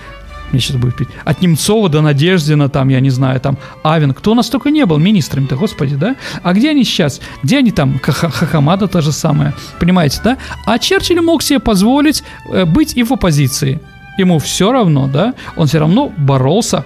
[0.54, 1.08] мне сейчас будет пить.
[1.24, 4.14] От Немцова до Надеждина, там, я не знаю, там, Авен.
[4.14, 6.16] Кто у нас только не был министрами-то, господи, да?
[6.42, 7.20] А где они сейчас?
[7.42, 7.98] Где они там?
[8.00, 9.54] Хахамада та же самая.
[9.80, 10.38] Понимаете, да?
[10.66, 13.80] А Черчилль мог себе позволить э, быть и в оппозиции.
[14.16, 15.34] Ему все равно, да?
[15.56, 16.84] Он все равно боролся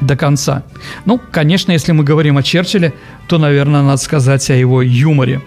[0.00, 0.62] до конца.
[1.04, 2.94] Ну, конечно, если мы говорим о Черчилле,
[3.26, 5.40] то, наверное, надо сказать о его юморе.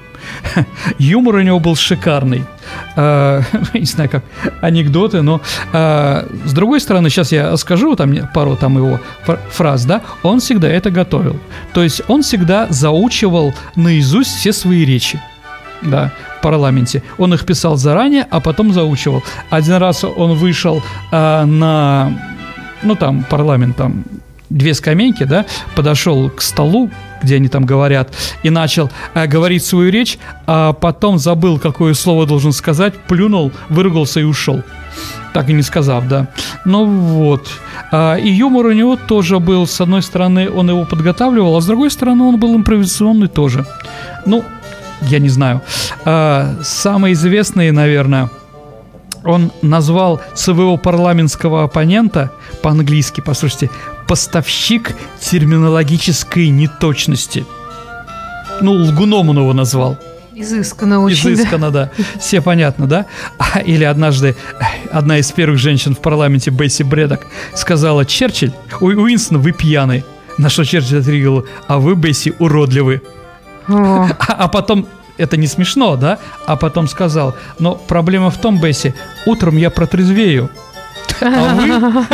[0.98, 2.44] Юмор у него был шикарный.
[2.98, 4.24] Э, не знаю, как
[4.62, 5.40] анекдоты, но
[5.72, 9.00] э, с другой стороны, сейчас я скажу там пару там его
[9.52, 11.40] фраз, да, он всегда это готовил.
[11.74, 15.22] То есть он всегда заучивал наизусть все свои речи
[15.82, 17.04] да, в парламенте.
[17.18, 19.24] Он их писал заранее, а потом заучивал.
[19.50, 22.12] Один раз он вышел э, на,
[22.84, 24.04] ну там, парламент, там,
[24.50, 26.90] две скамейки, да, подошел к столу,
[27.22, 32.26] где они там говорят, и начал э, говорить свою речь, а потом забыл, какое слово
[32.26, 34.64] должен сказать, плюнул, выругался и ушел.
[35.34, 36.28] Так и не сказав, да.
[36.66, 37.48] Ну вот.
[37.92, 39.68] А, и юмор у него тоже был.
[39.68, 43.66] С одной стороны, он его подготавливал, а с другой стороны, он был импровизационный тоже.
[44.26, 44.44] Ну,
[45.02, 45.62] я не знаю.
[46.06, 48.30] А, самые известные, наверное,
[49.28, 53.70] он назвал своего парламентского оппонента по-английски, послушайте,
[54.08, 57.46] поставщик терминологической неточности.
[58.62, 59.98] Ну, лгуном он его назвал.
[60.34, 61.34] Изысканно очень.
[61.34, 61.92] Изысканно, да.
[61.98, 62.04] да.
[62.20, 63.06] Все понятно, да?
[63.38, 64.36] А, или однажды
[64.92, 70.06] одна из первых женщин в парламенте, Бесси Бредок, сказала, Черчилль, ой, Уинстон, вы пьяный.
[70.38, 73.02] На что Черчилль ответил, а вы, Бесси, уродливы.
[73.68, 74.88] А, а потом
[75.18, 76.20] это не смешно, да?
[76.46, 78.94] А потом сказал, но проблема в том, Бесси,
[79.26, 80.50] утром я протрезвею,
[81.22, 82.06] а вы...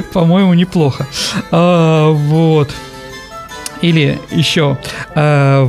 [0.12, 1.06] По-моему, неплохо.
[1.50, 2.70] А, вот.
[3.82, 4.78] Или еще
[5.14, 5.68] э,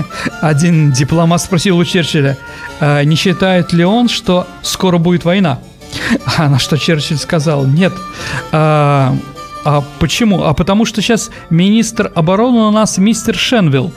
[0.40, 2.38] один дипломат спросил у Черчилля,
[2.80, 5.60] э, не считает ли он, что скоро будет война?
[6.38, 7.92] А на что Черчилль сказал, нет.
[8.52, 9.12] Э,
[9.64, 10.44] а почему?
[10.44, 13.92] А потому что сейчас министр обороны у нас мистер Шенвилл.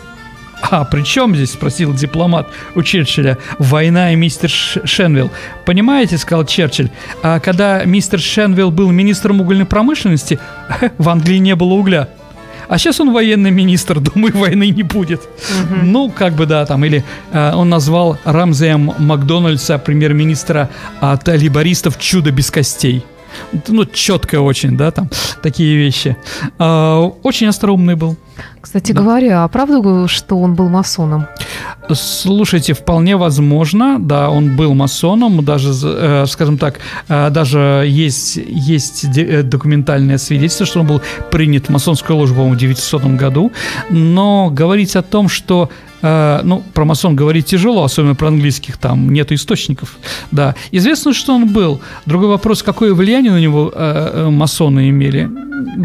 [0.61, 3.37] «А при чем здесь?»– спросил дипломат у Черчилля.
[3.57, 5.31] «Война и мистер Шенвилл».
[5.65, 6.89] «Понимаете?»– сказал Черчилль.
[7.23, 10.39] «А когда мистер Шенвилл был министром угольной промышленности,
[10.97, 12.09] в Англии не было угля».
[12.69, 15.21] А сейчас он военный министр, думаю, войны не будет.
[15.21, 15.85] Угу.
[15.85, 20.69] Ну, как бы да, там, или э, он назвал Рамзеем Макдональдса, премьер-министра
[21.01, 23.03] от либористов «Чудо без костей».
[23.67, 25.09] Ну, четко очень, да, там,
[25.41, 26.17] такие вещи.
[26.57, 28.17] Э, очень остроумный был.
[28.61, 29.01] Кстати да.
[29.01, 31.27] говоря, а правда, что он был масоном?
[31.91, 39.05] Слушайте, вполне возможно, да, он был масоном, даже, э, скажем так, э, даже есть, есть
[39.17, 43.51] э, документальное свидетельство, что он был принят в масонскую ложу, по-моему, в 900 году,
[43.89, 45.69] но говорить о том, что
[46.01, 49.97] Uh, ну, про масон говорить тяжело, особенно про английских, там нет источников,
[50.31, 50.55] да.
[50.71, 51.81] Известно, что он был.
[52.05, 55.29] Другой вопрос, какое влияние на него uh, масоны имели.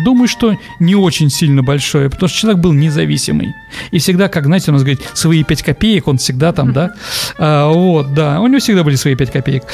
[0.04, 3.54] Думаю, что не очень сильно большое, потому что человек был независимый.
[3.90, 6.92] И всегда, как, знаете, у нас говорит, свои 5 копеек, он всегда там, да,
[7.38, 9.64] uh, вот, да, у него всегда были свои 5 копеек,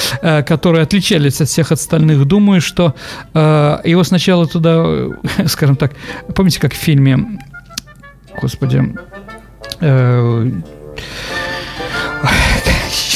[0.47, 2.25] которые отличались от всех остальных.
[2.25, 2.95] Думаю, что
[3.35, 4.87] его сначала туда,
[5.47, 5.93] скажем так,
[6.35, 7.39] помните, как в фильме,
[8.41, 8.95] господи,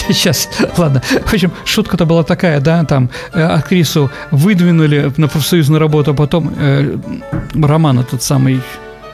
[0.08, 1.02] Сейчас, ладно.
[1.24, 6.52] В общем, шутка-то была такая, да, там э, актрису выдвинули на профсоюзную работу, а потом
[6.58, 6.98] э,
[7.54, 8.60] роман этот самый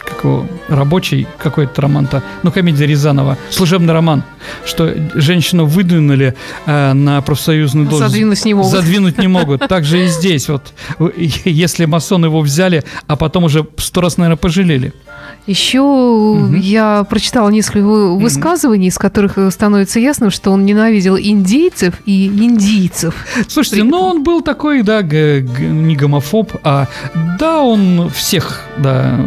[0.04, 4.24] как его, рабочий какой-то роман-то, ну, комедия Рязанова, служебный роман,
[4.66, 6.34] что женщину выдвинули
[6.66, 8.12] э, на профсоюзную должность.
[8.12, 8.72] Задвинуть не могут.
[8.72, 9.60] Задвинуть не могут.
[9.70, 10.72] Так же и здесь, вот,
[11.44, 14.92] если масон его взяли, а потом уже сто раз, наверное, пожалели.
[15.46, 16.54] Еще угу.
[16.54, 23.14] я прочитала несколько высказываний, из которых становится ясно, что он ненавидел индейцев и индийцев.
[23.48, 26.86] Слушайте, ну он был такой, да, не гомофоб, а
[27.38, 29.18] да, он всех, да,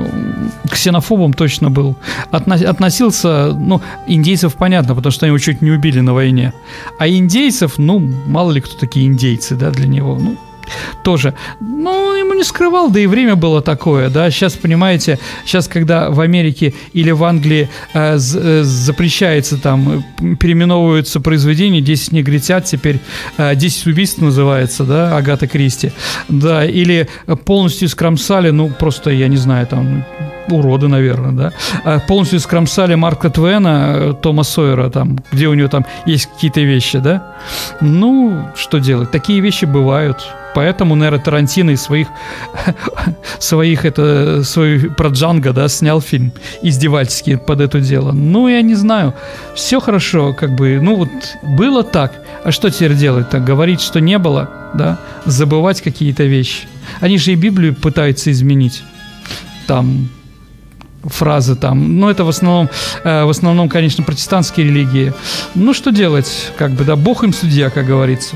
[0.69, 1.95] ксенофобом точно был.
[2.31, 6.53] относился, ну, индейцев понятно, потому что они его чуть не убили на войне.
[6.99, 10.37] А индейцев, ну, мало ли кто такие индейцы, да, для него, ну,
[11.03, 11.33] тоже.
[11.59, 14.29] Ну, ему не скрывал, да и время было такое, да.
[14.31, 21.19] Сейчас, понимаете, сейчас, когда в Америке или в Англии э, э, запрещается там, э, переименовываются
[21.19, 22.99] произведения, 10 негритят, теперь
[23.37, 25.91] э, 10 убийств называется, да, Агата Кристи,
[26.29, 27.07] да, или
[27.45, 30.05] полностью скромсали, ну, просто, я не знаю, там,
[30.49, 31.53] уроды, наверное, да.
[31.83, 36.61] А полностью скромсали Марка Твена, э, Тома Сойера, там, где у него там есть какие-то
[36.61, 37.35] вещи, да.
[37.81, 39.11] Ну, что делать?
[39.11, 40.25] Такие вещи бывают.
[40.55, 42.07] Поэтому, наверное, Тарантино из своих,
[43.39, 48.11] своих это, свой про Джанго, да, снял фильм издевательский под это дело.
[48.11, 49.13] Ну, я не знаю.
[49.55, 51.09] Все хорошо, как бы, ну вот
[51.41, 52.13] было так.
[52.43, 53.43] А что теперь делать так?
[53.43, 54.99] Говорить, что не было, да?
[55.25, 56.67] Забывать какие-то вещи.
[56.99, 58.83] Они же и Библию пытаются изменить.
[59.67, 60.09] Там
[61.03, 61.99] фразы там.
[61.99, 62.69] Но это в основном,
[63.03, 65.13] э, в основном, конечно, протестантские религии.
[65.55, 68.35] Ну, что делать, как бы, да, Бог им судья, как говорится.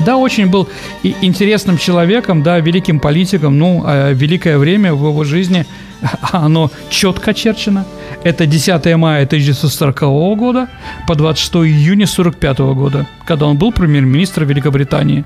[0.00, 0.68] Да, очень был
[1.02, 3.58] интересным человеком, да, великим политиком.
[3.58, 5.66] Ну, а великое время в его жизни,
[6.32, 7.84] оно четко очерчено.
[8.24, 10.00] Это 10 мая 1940
[10.38, 10.68] года
[11.06, 15.24] по 26 июня 1945 года, когда он был премьер-министр Великобритании.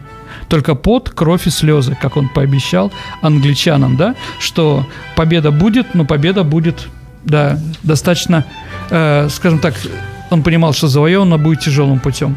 [0.49, 6.45] Только пот, кровь и слезы, как он пообещал англичанам, да, что победа будет, но победа
[6.45, 6.89] будет,
[7.25, 8.45] да, достаточно,
[8.91, 9.75] э, скажем так,
[10.31, 12.37] он понимал, что завоевано будет тяжелым путем.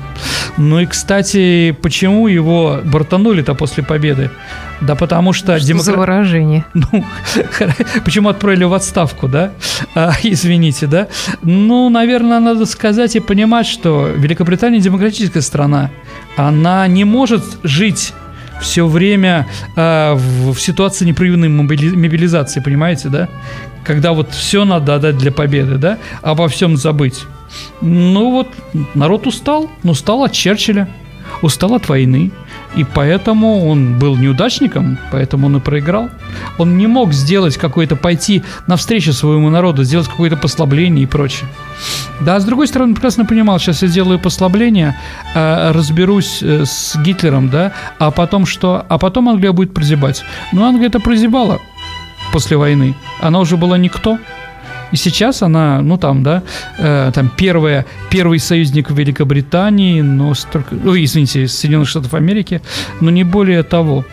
[0.57, 4.29] Ну и, кстати, почему его бортанули-то после победы?
[4.81, 5.57] Да потому что...
[5.57, 5.91] Что демокра...
[5.91, 6.65] за выражение?
[6.73, 7.05] Ну,
[8.05, 9.51] почему отправили в отставку, да?
[9.95, 11.07] А, извините, да?
[11.43, 15.91] Ну, наверное, надо сказать и понимать, что Великобритания демократическая страна.
[16.35, 18.13] Она не может жить
[18.61, 23.27] все время э, в, в ситуации непрерывной мобилизации, понимаете, да?
[23.83, 25.97] Когда вот все надо отдать для победы, да?
[26.21, 27.25] Обо всем забыть.
[27.81, 28.47] Ну вот,
[28.93, 30.87] народ устал, но устал от Черчилля,
[31.41, 32.31] устал от войны.
[32.75, 36.09] И поэтому он был неудачником, поэтому он и проиграл.
[36.57, 41.49] Он не мог сделать какое-то, пойти навстречу своему народу, сделать какое-то послабление и прочее.
[42.21, 44.97] Да, с другой стороны, прекрасно понимал, сейчас я сделаю послабление,
[45.35, 48.85] э, разберусь э, с Гитлером, да, а потом что?
[48.87, 50.23] А потом Англия будет прозябать.
[50.53, 51.59] Но Англия это прозябала
[52.31, 52.95] после войны.
[53.19, 54.17] Она уже была никто.
[54.91, 56.43] И сейчас она, ну там, да,
[56.77, 62.61] э, там первая, первый союзник Великобритании, но столько, ну, извините, Соединенных Штатов Америки,
[62.99, 64.05] но не более того.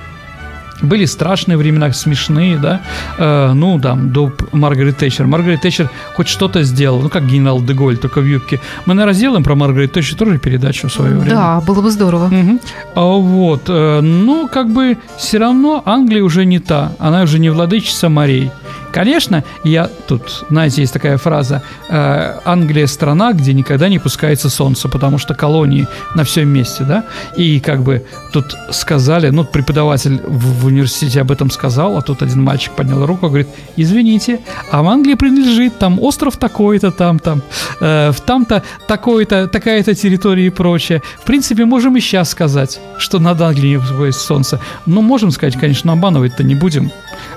[0.80, 2.80] Были страшные времена, смешные, да,
[3.18, 5.26] э, ну, там, до Маргарет Тэтчер.
[5.26, 8.60] Маргарет Тэтчер хоть что-то сделал, ну, как генерал Деголь, только в юбке.
[8.86, 11.34] Мы, наверное, сделаем про Маргарет Тэтчер тоже передачу в свое время.
[11.34, 12.26] Да, было бы здорово.
[12.26, 12.60] Угу.
[12.94, 17.50] А, вот, э, ну, как бы все равно Англия уже не та, она уже не
[17.50, 18.52] владычица морей.
[18.92, 24.88] Конечно, я тут, знаете, есть такая фраза, э, Англия страна, где никогда не пускается солнце,
[24.88, 27.04] потому что колонии на всем месте, да,
[27.36, 32.22] и как бы тут сказали, ну, преподаватель в, в университете об этом сказал, а тут
[32.22, 37.18] один мальчик поднял руку и говорит, извините, а в Англии принадлежит там остров такой-то, там,
[37.18, 37.42] там,
[37.80, 41.02] э, там-то такой-то, такая-то территория и прочее.
[41.20, 44.60] В принципе, можем и сейчас сказать, что над Англией не пускается солнце.
[44.86, 46.90] Но можем сказать, конечно, обманывать-то не будем.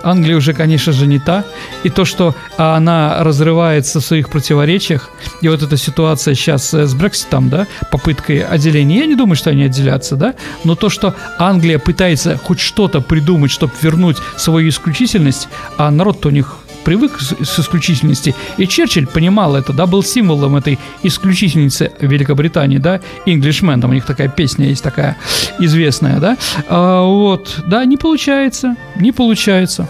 [0.04, 1.41] Англия уже, конечно же, не та.
[1.84, 5.10] И то, что она разрывается в своих противоречиях,
[5.42, 9.64] и вот эта ситуация сейчас с Брекситом, да, попыткой отделения, я не думаю, что они
[9.64, 15.92] отделятся, да, но то, что Англия пытается хоть что-то придумать, чтобы вернуть свою исключительность, а
[15.92, 18.36] народ-то у них привык с исключительности.
[18.58, 24.06] И Черчилль понимал это, да, был символом этой исключительницы Великобритании, да, Englishman, там у них
[24.06, 25.18] такая песня есть такая
[25.60, 29.90] известная, да, а, вот, да, не получается, не получается.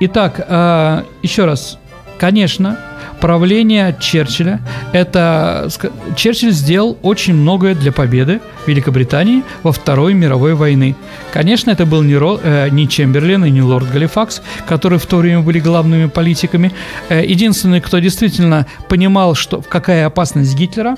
[0.00, 1.78] Итак, а, еще раз,
[2.18, 2.78] конечно,
[3.20, 4.60] правление Черчилля.
[4.92, 5.68] Это
[6.16, 10.96] Черчилль сделал очень многое для победы Великобритании во Второй мировой войны.
[11.32, 15.18] Конечно, это был не, Ро, э, не Чемберлен и не лорд Галифакс, которые в то
[15.18, 16.72] время были главными политиками.
[17.08, 20.96] Э, единственный, кто действительно понимал, что какая опасность Гитлера,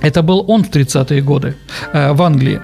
[0.00, 1.56] это был он в 30-е годы
[1.92, 2.60] э, в Англии.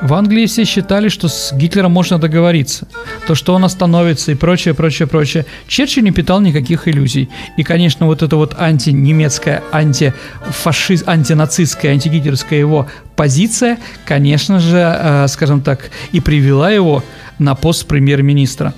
[0.00, 2.86] В Англии все считали, что с Гитлером можно договориться,
[3.26, 5.46] то, что он остановится и прочее, прочее, прочее.
[5.68, 7.28] Черчилль не питал никаких иллюзий.
[7.56, 15.60] И, конечно, вот эта вот антинемецкая, антифашист, антинацистская, антигитлерская его позиция, конечно же, э, скажем
[15.60, 17.04] так, и привела его
[17.38, 18.74] на пост премьер-министра.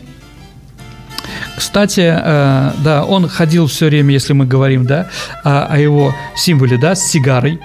[1.57, 5.09] Кстати, э, да, он ходил все время, если мы говорим, да,
[5.45, 7.61] о, о его символе, да, с сигарой.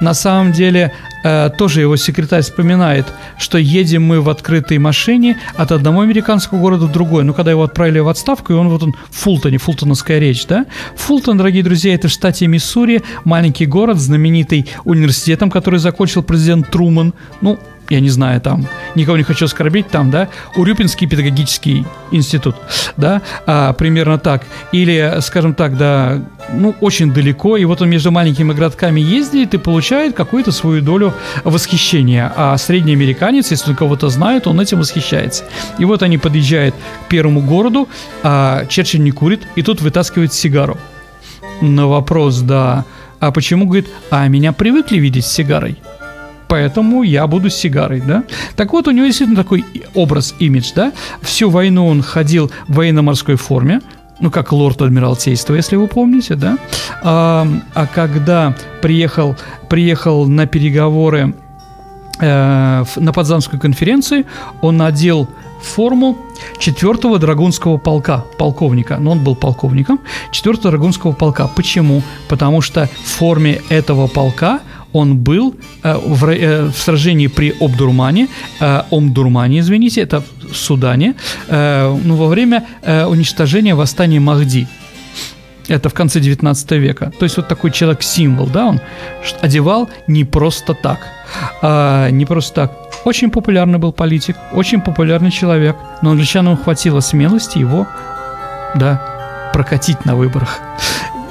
[0.00, 0.92] На самом деле,
[1.22, 3.06] э, тоже его секретарь вспоминает,
[3.38, 7.24] что едем мы в открытой машине от одного американского города в другой.
[7.24, 10.66] Ну, когда его отправили в отставку, и он вот он в Фултоне, фултоновская речь, да?
[10.96, 17.14] Фултон, дорогие друзья, это в штате Миссури, маленький город, знаменитый университетом, который закончил президент Труман.
[17.40, 17.58] Ну,
[17.92, 22.56] я не знаю, там, никого не хочу оскорбить, там, да, Урюпинский педагогический институт,
[22.96, 24.44] да, а, примерно так.
[24.72, 29.58] Или, скажем так, да, ну, очень далеко, и вот он между маленькими городками ездит и
[29.58, 31.12] получает какую-то свою долю
[31.44, 32.32] восхищения.
[32.34, 35.44] А средний американец, если он кого-то знает, он этим восхищается.
[35.78, 36.74] И вот они подъезжают
[37.04, 37.88] к первому городу,
[38.22, 40.78] а Черчилль не курит, и тут вытаскивает сигару.
[41.60, 42.86] На вопрос, да,
[43.20, 45.76] а почему, говорит, а меня привыкли видеть с сигарой?
[46.52, 48.24] Поэтому я буду с сигарой, да.
[48.56, 50.92] Так вот, у него действительно такой образ, имидж, да.
[51.22, 53.80] Всю войну он ходил в военно-морской форме,
[54.20, 56.58] ну, как лорд Адмиралтейства, если вы помните, да.
[57.02, 59.34] А, а когда приехал,
[59.70, 61.34] приехал на переговоры
[62.20, 64.26] э, на Подзамскую конференцию,
[64.60, 65.30] он надел
[65.62, 66.18] форму
[66.58, 70.00] 4-го Драгунского полка, полковника, но он был полковником
[70.32, 71.48] 4-го Драгунского полка.
[71.48, 72.02] Почему?
[72.28, 74.60] Потому что в форме этого полка
[74.92, 78.28] он был э, в, э, в сражении при Обдурмане,
[78.60, 81.14] э, Омдурмане, извините, это в Судане,
[81.48, 84.66] э, ну, во время уничтожения восстания Махди.
[85.68, 87.12] Это в конце 19 века.
[87.18, 88.80] То есть вот такой человек-символ, да, он
[89.40, 90.98] одевал не просто так.
[91.62, 92.72] А, не просто так.
[93.04, 97.86] Очень популярный был политик, очень популярный человек, но англичанам хватило смелости его,
[98.74, 99.00] да,
[99.52, 100.60] прокатить на выборах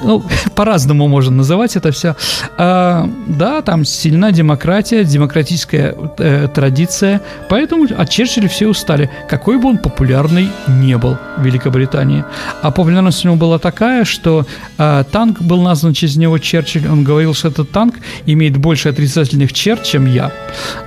[0.02, 0.22] ну,
[0.54, 2.16] по-разному можно называть это все.
[2.58, 9.68] А, да, там сильна демократия, демократическая э, традиция, поэтому от Черчилля все устали, какой бы
[9.68, 12.24] он популярный не был в Великобритании.
[12.62, 14.46] А популярность у него была такая, что
[14.78, 17.96] э, танк был назван через него Черчилль, он говорил, что этот танк
[18.26, 20.32] имеет больше отрицательных черт, чем я.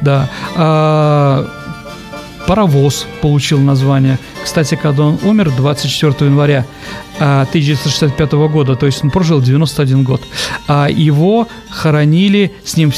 [0.01, 0.29] Да.
[0.55, 1.47] А,
[2.47, 4.17] паровоз получил название.
[4.43, 6.65] Кстати, когда он умер 24 января
[7.19, 10.21] 1965 а, года, то есть он прожил 91 год,
[10.67, 12.91] а его хоронили, с ним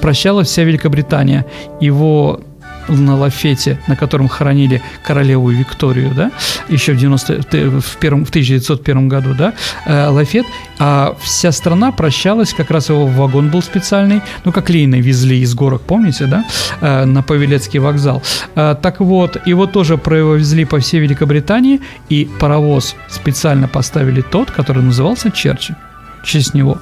[0.00, 1.46] прощалась вся Великобритания.
[1.80, 2.40] Его
[2.88, 6.30] на лафете, на котором хоронили королеву Викторию, да,
[6.68, 7.42] еще в, 90,
[7.80, 9.54] в, первом, в 1901 году, да,
[9.86, 10.46] э, лафет,
[10.78, 15.54] а вся страна прощалась, как раз его вагон был специальный, ну, как Лейны везли из
[15.54, 16.44] горок, помните, да,
[16.80, 18.22] э, на Павелецкий вокзал.
[18.54, 24.82] Э, так вот, его тоже провезли по всей Великобритании, и паровоз специально поставили тот, который
[24.82, 25.76] назывался Черчилль,
[26.22, 26.78] в честь него.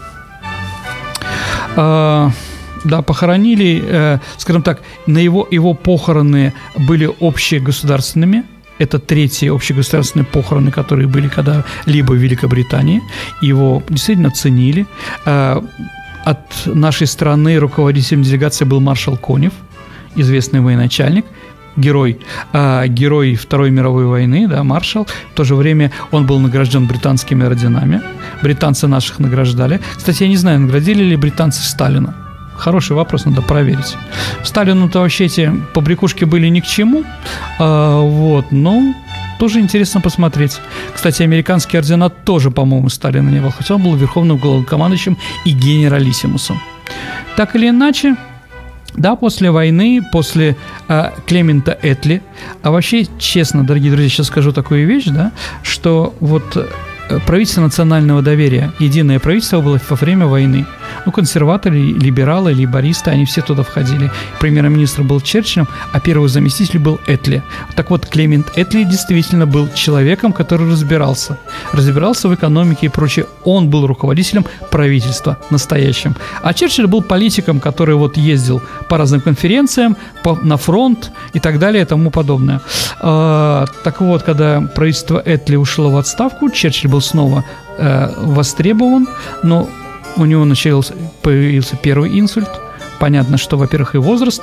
[2.85, 6.53] Э, да, похоронили, э, скажем так, на его, его похороны
[6.89, 8.45] были общегосударственными,
[8.78, 13.01] это третьи общегосударственные похороны, которые были когда-либо в Великобритании.
[13.41, 14.87] Его действительно ценили.
[15.26, 15.61] Э,
[16.24, 19.53] от нашей страны руководителем делегации был маршал Конев,
[20.16, 21.24] известный военачальник–
[21.76, 22.18] герой,
[22.53, 25.07] а, герой Второй мировой войны, да, маршал.
[25.33, 28.03] В то же время он был награжден британскими орденами.
[28.43, 29.80] Британцы наших награждали.
[29.97, 32.14] Кстати, я не знаю, наградили ли британцы Сталина.
[32.63, 33.97] Хороший вопрос, надо проверить.
[34.45, 37.03] Сталину-то вообще эти побрякушки были ни к чему,
[37.59, 38.95] а, вот, но
[39.41, 40.61] тоже интересно посмотреть.
[40.95, 46.61] Кстати, американские ордена тоже, по-моему, Сталина не был, хотя он был верховным главнокомандующим и генералиссимусом.
[47.37, 48.15] Так или иначе,
[48.95, 50.57] да, после войны, после
[50.87, 52.23] э, Клемента Этли,
[52.63, 55.33] а вообще, честно, дорогие друзья, сейчас скажу такую вещь, да,
[55.65, 56.57] что вот
[57.21, 60.67] правительство национального доверия, единое правительство было во время войны.
[61.07, 64.11] Ну, консерваторы, либералы, либористы, они все туда входили.
[64.41, 67.43] Премьер-министр был Черчиллем, а первый заместитель был Этли.
[67.77, 71.39] Так вот, Клемент Этли действительно был человеком, который разбирался.
[71.73, 73.27] Разбирался в экономике и прочее.
[73.45, 76.15] Он был руководителем правительства настоящим.
[76.43, 81.59] А Черчилль был политиком, который вот ездил по разным конференциям, по, на фронт и так
[81.59, 82.61] далее и тому подобное.
[83.01, 87.44] А, так вот, когда правительство Этли ушло в отставку, Черчилль был снова
[87.78, 89.09] э, востребован,
[89.42, 89.68] но
[90.16, 92.48] у него начался, появился первый инсульт.
[92.98, 94.42] Понятно, что, во-первых, и возраст,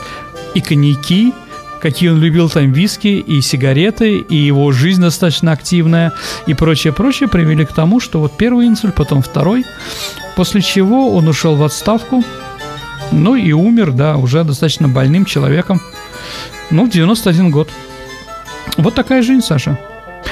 [0.53, 1.33] и коньяки,
[1.81, 6.13] какие он любил там виски и сигареты, и его жизнь достаточно активная,
[6.45, 9.65] и прочее, прочее, привели к тому, что вот первый инсульт, потом второй,
[10.35, 12.23] после чего он ушел в отставку,
[13.11, 15.81] ну и умер, да, уже достаточно больным человеком,
[16.69, 17.69] ну, в 91 год.
[18.77, 19.79] Вот такая жизнь, Саша.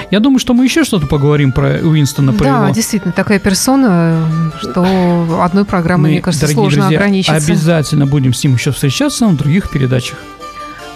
[0.10, 2.32] Я думаю, что мы еще что-то поговорим про Уинстона.
[2.34, 2.74] Про да, его.
[2.74, 4.26] действительно, такая персона,
[4.62, 7.36] что одной программой, мне кажется, сложно друзья, ограничиться.
[7.36, 10.18] Обязательно будем с ним еще встречаться на других передачах.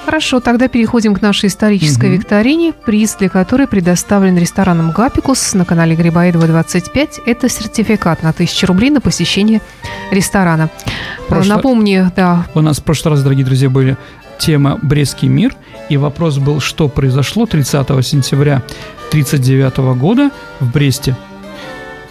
[0.05, 2.15] Хорошо, тогда переходим к нашей исторической угу.
[2.15, 7.21] викторине, приз для которой предоставлен рестораном «Гапикус» на канале Грибоедова 25.
[7.25, 9.61] Это сертификат на 1000 рублей на посещение
[10.09, 10.69] ресторана.
[11.27, 11.55] Прошло...
[11.55, 12.47] Напомню, да.
[12.55, 13.95] У нас в прошлый раз, дорогие друзья, были
[14.39, 15.55] тема «Брестский мир»,
[15.89, 18.63] и вопрос был, что произошло 30 сентября
[19.11, 21.15] 1939 года в Бресте.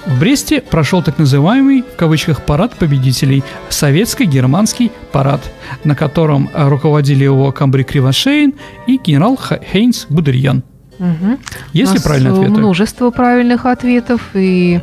[0.07, 5.41] В Бресте прошел так называемый, в кавычках, парад победителей, советско-германский парад,
[5.85, 8.55] на котором руководили его Камбри Кривошеин
[8.87, 9.39] и генерал
[9.73, 10.63] Хейнс Будерьян.
[10.99, 11.39] Угу.
[11.73, 12.51] Есть ли правильные ответы?
[12.51, 14.81] Множество правильных ответов, и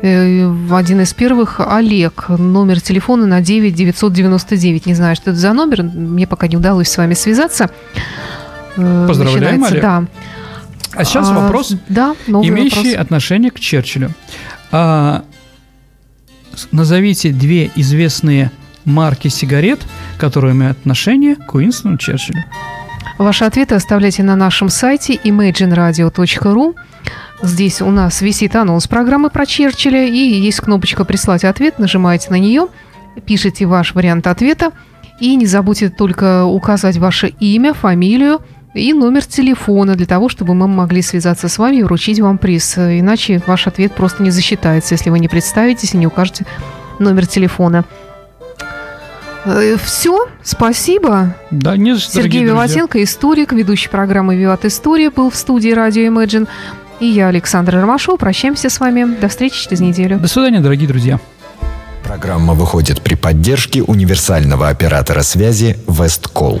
[0.00, 4.86] Э, один из первых Олег, номер телефона на 9 999.
[4.86, 7.70] Не знаю, что это за номер, мне пока не удалось с вами связаться.
[8.76, 9.82] Э, Поздравляем, Олег.
[9.82, 10.04] Да.
[10.98, 12.94] А сейчас а, вопрос, да, имеющий вопрос.
[12.96, 14.10] отношение к Черчиллю.
[14.72, 15.22] А,
[16.72, 18.50] назовите две известные
[18.84, 19.80] марки сигарет,
[20.18, 22.42] которые имеют отношение к Уинстону Черчиллю.
[23.16, 26.74] Ваши ответы оставляйте на нашем сайте imagineradio.ru.
[27.42, 31.78] Здесь у нас висит анонс программы про Черчилля, и есть кнопочка «Прислать ответ».
[31.78, 32.66] Нажимаете на нее,
[33.24, 34.72] пишите ваш вариант ответа,
[35.20, 38.40] и не забудьте только указать ваше имя, фамилию
[38.78, 42.78] и номер телефона для того, чтобы мы могли связаться с вами и вручить вам приз.
[42.78, 46.46] Иначе ваш ответ просто не засчитается, если вы не представитесь и не укажете
[46.98, 47.84] номер телефона.
[49.82, 51.34] Все, спасибо.
[51.50, 52.44] Да, не за что, Сергей.
[52.44, 56.46] Виватенко, историк, ведущий программы «Виват История», был в студии радио Imagine.
[57.00, 59.16] И я, Александра Ромашова, прощаемся с вами.
[59.20, 60.18] До встречи через неделю.
[60.18, 61.20] До свидания, дорогие друзья.
[62.02, 66.60] Программа выходит при поддержке универсального оператора связи Весткол.